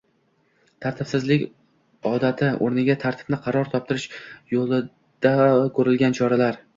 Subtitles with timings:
[0.85, 1.43] tartibsizlik
[2.11, 4.07] odati o‘rniga tartibni qaror toptirish
[4.55, 5.35] yo‘lida
[5.77, 6.59] ko‘rilgan choralar.